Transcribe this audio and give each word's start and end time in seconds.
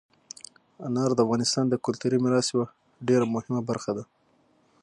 انار 0.85 1.09
د 1.15 1.19
افغانستان 1.25 1.65
د 1.69 1.75
کلتوري 1.85 2.17
میراث 2.23 2.47
یوه 2.53 2.65
ډېره 3.07 3.25
مهمه 3.35 3.59
برخه 3.69 3.91
ده. 3.97 4.03